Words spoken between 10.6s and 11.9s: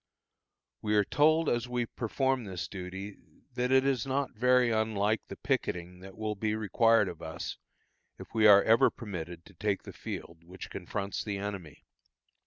confronts the enemy.